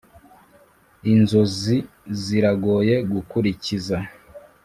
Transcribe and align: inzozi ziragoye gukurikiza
inzozi 1.13 1.77
ziragoye 2.21 2.95
gukurikiza 3.11 3.97